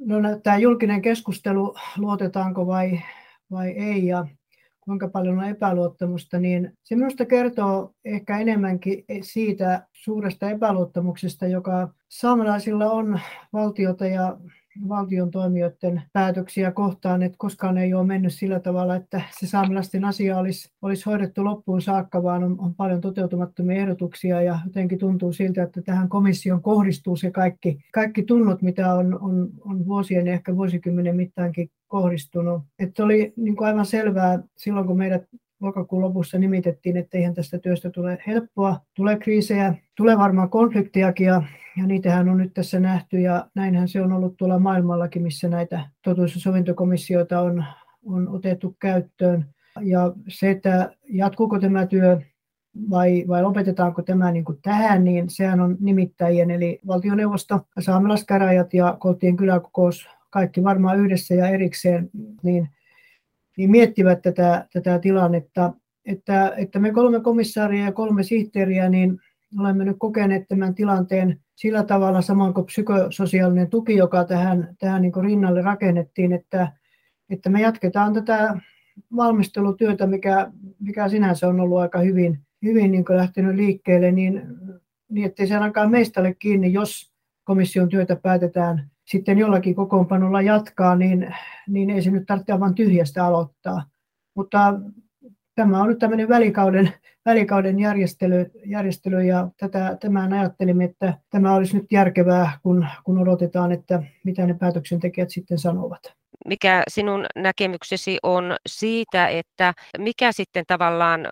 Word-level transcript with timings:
no, 0.00 0.38
tämä 0.42 0.58
julkinen 0.58 1.02
keskustelu, 1.02 1.76
luotetaanko 1.96 2.66
vai, 2.66 3.00
vai 3.50 3.68
ei 3.68 4.06
ja 4.06 4.26
kuinka 4.80 5.08
paljon 5.08 5.38
on 5.38 5.44
epäluottamusta, 5.44 6.38
niin 6.38 6.72
se 6.82 6.96
minusta 6.96 7.26
kertoo 7.26 7.94
ehkä 8.04 8.38
enemmänkin 8.38 9.04
siitä 9.22 9.86
suuresta 9.92 10.50
epäluottamuksesta, 10.50 11.46
joka 11.46 11.94
saamelaisilla 12.08 12.90
on 12.90 13.20
valtiota 13.52 14.06
ja 14.06 14.36
valtion 14.88 15.30
toimijoiden 15.30 16.02
päätöksiä 16.12 16.70
kohtaan, 16.70 17.22
että 17.22 17.38
koskaan 17.38 17.78
ei 17.78 17.94
ole 17.94 18.06
mennyt 18.06 18.34
sillä 18.34 18.60
tavalla, 18.60 18.96
että 18.96 19.22
se 19.40 19.46
saamelaisten 19.46 20.04
asia 20.04 20.38
olisi, 20.38 20.72
olisi 20.82 21.04
hoidettu 21.06 21.44
loppuun 21.44 21.82
saakka, 21.82 22.22
vaan 22.22 22.44
on, 22.44 22.60
on 22.60 22.74
paljon 22.74 23.00
toteutumattomia 23.00 23.80
ehdotuksia 23.80 24.42
ja 24.42 24.58
jotenkin 24.64 24.98
tuntuu 24.98 25.32
siltä, 25.32 25.62
että 25.62 25.82
tähän 25.82 26.08
komission 26.08 26.62
kohdistuu 26.62 27.16
se 27.16 27.30
kaikki, 27.30 27.78
kaikki 27.92 28.22
tunnot, 28.22 28.62
mitä 28.62 28.94
on, 28.94 29.20
on, 29.20 29.48
on 29.60 29.86
vuosien 29.86 30.26
ja 30.26 30.32
ehkä 30.32 30.56
vuosikymmenen 30.56 31.16
mittaankin 31.16 31.70
kohdistunut. 31.86 32.62
Että 32.78 33.04
oli 33.04 33.32
niin 33.36 33.56
kuin 33.56 33.68
aivan 33.68 33.86
selvää 33.86 34.42
silloin, 34.56 34.86
kun 34.86 34.98
meidät 34.98 35.22
lokakuun 35.60 36.02
lopussa 36.02 36.38
nimitettiin, 36.38 36.96
että 36.96 37.18
eihän 37.18 37.34
tästä 37.34 37.58
työstä 37.58 37.90
tule 37.90 38.18
helppoa. 38.26 38.80
Tulee 38.94 39.16
kriisejä, 39.16 39.74
tulee 39.96 40.18
varmaan 40.18 40.50
konfliktiakin 40.50 41.26
ja, 41.26 41.42
ja 41.76 41.86
niitähän 41.86 42.28
on 42.28 42.38
nyt 42.38 42.54
tässä 42.54 42.80
nähty 42.80 43.20
ja 43.20 43.46
näinhän 43.54 43.88
se 43.88 44.02
on 44.02 44.12
ollut 44.12 44.36
tuolla 44.36 44.58
maailmallakin, 44.58 45.22
missä 45.22 45.48
näitä 45.48 45.88
totuus- 46.04 46.34
ja 46.34 46.40
sovintokomissioita 46.40 47.40
on, 47.40 47.64
on 48.06 48.28
otettu 48.28 48.76
käyttöön. 48.80 49.46
Ja 49.80 50.12
se, 50.28 50.50
että 50.50 50.92
jatkuuko 51.08 51.58
tämä 51.58 51.86
työ 51.86 52.20
vai, 52.90 53.24
vai 53.28 53.42
lopetetaanko 53.42 54.02
tämä 54.02 54.32
niin 54.32 54.44
kuin 54.44 54.58
tähän, 54.62 55.04
niin 55.04 55.30
sehän 55.30 55.60
on 55.60 55.76
nimittäjien, 55.80 56.50
eli 56.50 56.80
valtioneuvosto, 56.86 57.60
saamelaiskäräjät 57.80 58.74
ja 58.74 58.96
Kolttien 58.98 59.36
kyläkokous, 59.36 60.08
kaikki 60.30 60.64
varmaan 60.64 61.00
yhdessä 61.00 61.34
ja 61.34 61.48
erikseen, 61.48 62.10
niin 62.42 62.68
niin 63.56 63.70
miettivät 63.70 64.22
tätä, 64.22 64.66
tätä 64.72 64.98
tilannetta, 64.98 65.72
että, 66.06 66.52
että 66.56 66.78
me 66.78 66.92
kolme 66.92 67.20
komissaaria 67.20 67.84
ja 67.84 67.92
kolme 67.92 68.22
sihteeriä, 68.22 68.88
niin 68.88 69.20
olemme 69.58 69.84
nyt 69.84 69.96
kokeneet 69.98 70.48
tämän 70.48 70.74
tilanteen 70.74 71.40
sillä 71.60 71.84
tavalla 71.84 72.22
samoin 72.22 72.54
kuin 72.54 72.66
psykososiaalinen 72.66 73.70
tuki, 73.70 73.96
joka 73.96 74.24
tähän, 74.24 74.76
tähän 74.78 75.02
niin 75.02 75.12
rinnalle 75.22 75.62
rakennettiin, 75.62 76.32
että, 76.32 76.72
että 77.30 77.50
me 77.50 77.60
jatketaan 77.60 78.14
tätä 78.14 78.60
valmistelutyötä, 79.16 80.06
mikä, 80.06 80.52
mikä 80.78 81.08
sinänsä 81.08 81.48
on 81.48 81.60
ollut 81.60 81.78
aika 81.78 81.98
hyvin, 81.98 82.38
hyvin 82.62 82.92
niin 82.92 83.04
lähtenyt 83.08 83.56
liikkeelle, 83.56 84.12
niin, 84.12 84.42
niin 85.08 85.26
ettei 85.26 85.46
se 85.46 85.54
ainakaan 85.54 85.90
meistä 85.90 86.20
ole 86.20 86.34
kiinni, 86.34 86.72
jos 86.72 87.12
komission 87.44 87.88
työtä 87.88 88.16
päätetään 88.16 88.90
sitten 89.06 89.38
jollakin 89.38 89.74
kokoonpanolla 89.74 90.42
jatkaa, 90.42 90.96
niin, 90.96 91.34
niin 91.68 91.90
ei 91.90 92.02
se 92.02 92.10
nyt 92.10 92.26
tarvitse 92.26 92.52
aivan 92.52 92.74
tyhjästä 92.74 93.26
aloittaa. 93.26 93.84
Mutta 94.34 94.80
tämä 95.60 95.82
on 95.82 95.88
nyt 95.88 95.98
tämmöinen 95.98 96.28
välikauden, 96.28 96.92
välikauden 97.26 97.78
järjestely, 97.78 98.50
järjestely 98.64 99.22
ja 99.22 99.48
tätä, 99.56 99.96
tämän 100.00 100.32
ajattelimme, 100.32 100.84
että 100.84 101.14
tämä 101.30 101.54
olisi 101.54 101.76
nyt 101.76 101.92
järkevää, 101.92 102.58
kun, 102.62 102.86
kun 103.04 103.18
odotetaan, 103.18 103.72
että 103.72 104.02
mitä 104.24 104.46
ne 104.46 104.54
päätöksentekijät 104.54 105.30
sitten 105.30 105.58
sanovat 105.58 106.00
mikä 106.46 106.82
sinun 106.88 107.26
näkemyksesi 107.36 108.18
on 108.22 108.56
siitä, 108.68 109.28
että 109.28 109.74
mikä 109.98 110.32
sitten 110.32 110.64
tavallaan 110.66 111.28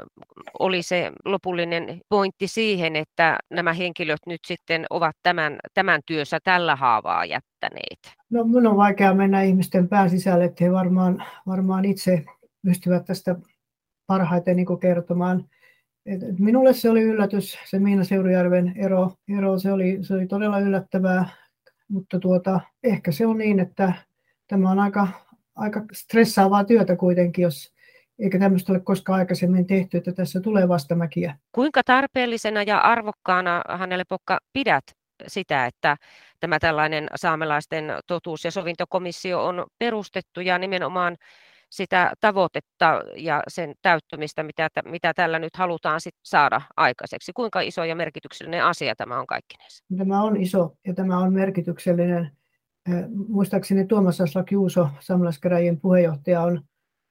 oli 0.58 0.82
se 0.82 1.12
lopullinen 1.24 2.00
pointti 2.08 2.48
siihen, 2.48 2.96
että 2.96 3.38
nämä 3.50 3.72
henkilöt 3.72 4.20
nyt 4.26 4.40
sitten 4.46 4.86
ovat 4.90 5.16
tämän, 5.22 5.56
tämän 5.74 6.00
työssä 6.06 6.38
tällä 6.44 6.76
haavaa 6.76 7.24
jättäneet? 7.24 7.98
No 8.30 8.44
minun 8.44 8.66
on 8.66 8.76
vaikea 8.76 9.14
mennä 9.14 9.42
ihmisten 9.42 9.88
pään 9.88 10.10
sisälle, 10.10 10.44
että 10.44 10.64
he 10.64 10.72
varmaan, 10.72 11.24
varmaan 11.46 11.84
itse 11.84 12.24
pystyvät 12.64 13.04
tästä 13.04 13.36
parhaiten 14.08 14.56
niin 14.56 14.78
kertomaan. 14.80 15.44
Et 16.06 16.20
minulle 16.38 16.72
se 16.72 16.90
oli 16.90 17.02
yllätys, 17.02 17.58
se 17.64 17.78
Miina 17.78 18.04
Seurujärven 18.04 18.72
ero, 18.76 19.10
ero 19.38 19.58
se, 19.58 19.72
oli, 19.72 19.98
se 20.02 20.14
oli 20.14 20.26
todella 20.26 20.58
yllättävää, 20.58 21.28
mutta 21.88 22.18
tuota, 22.18 22.60
ehkä 22.84 23.12
se 23.12 23.26
on 23.26 23.38
niin, 23.38 23.60
että 23.60 23.92
tämä 24.46 24.70
on 24.70 24.78
aika, 24.78 25.08
aika 25.56 25.82
stressaavaa 25.92 26.64
työtä 26.64 26.96
kuitenkin, 26.96 27.42
jos 27.42 27.74
eikä 28.18 28.38
tämmöistä 28.38 28.72
ole 28.72 28.80
koskaan 28.80 29.18
aikaisemmin 29.18 29.66
tehty, 29.66 29.96
että 29.96 30.12
tässä 30.12 30.40
tulee 30.40 30.68
vastamäkiä. 30.68 31.38
Kuinka 31.52 31.82
tarpeellisena 31.84 32.62
ja 32.62 32.78
arvokkaana 32.78 33.62
hänelle 33.68 34.04
Pokka 34.08 34.38
pidät 34.52 34.84
sitä, 35.26 35.66
että 35.66 35.96
tämä 36.40 36.58
tällainen 36.58 37.06
saamelaisten 37.16 37.84
totuus- 38.06 38.44
ja 38.44 38.50
sovintokomissio 38.50 39.46
on 39.46 39.66
perustettu 39.78 40.40
ja 40.40 40.58
nimenomaan 40.58 41.16
sitä 41.70 42.12
tavoitetta 42.20 43.02
ja 43.16 43.42
sen 43.48 43.74
täyttämistä, 43.82 44.42
mitä, 44.42 44.68
mitä 44.84 45.14
tällä 45.14 45.38
nyt 45.38 45.56
halutaan 45.56 46.00
sit 46.00 46.14
saada 46.22 46.60
aikaiseksi. 46.76 47.32
Kuinka 47.32 47.60
iso 47.60 47.84
ja 47.84 47.96
merkityksellinen 47.96 48.64
asia 48.64 48.96
tämä 48.96 49.20
on 49.20 49.26
kaikkinensa? 49.26 49.84
Tämä 49.98 50.22
on 50.22 50.36
iso 50.36 50.74
ja 50.86 50.94
tämä 50.94 51.18
on 51.18 51.32
merkityksellinen 51.32 52.30
Muistaakseni 53.28 53.86
Tuomas 53.86 54.20
Aslak 54.20 54.52
Juuso, 54.52 54.88
saamelaiskäräjien 55.00 55.80
puheenjohtaja, 55.80 56.42
on 56.42 56.62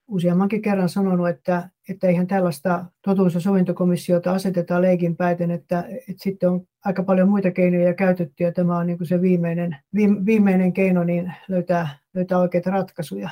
useammankin 0.07 0.61
kerran 0.61 0.89
sanonut, 0.89 1.29
että, 1.29 1.69
että 1.89 2.07
eihän 2.07 2.27
tällaista 2.27 2.85
totuus- 3.01 3.33
ja 3.33 3.39
sovintokomissiota 3.39 4.31
aseteta 4.31 4.81
leikin 4.81 5.17
pääten, 5.17 5.51
että, 5.51 5.85
että 5.89 6.23
sitten 6.23 6.49
on 6.49 6.67
aika 6.85 7.03
paljon 7.03 7.29
muita 7.29 7.51
keinoja 7.51 7.93
käytetty 7.93 8.43
ja 8.43 8.51
tämä 8.51 8.77
on 8.77 8.87
niin 8.87 8.97
kuin 8.97 9.07
se 9.07 9.21
viimeinen, 9.21 9.77
viimeinen 10.25 10.73
keino 10.73 11.03
niin 11.03 11.33
löytää, 11.47 11.89
löytää 12.13 12.37
oikeita 12.37 12.71
ratkaisuja. 12.71 13.29